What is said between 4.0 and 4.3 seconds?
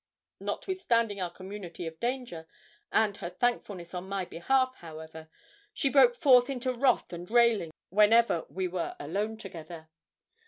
my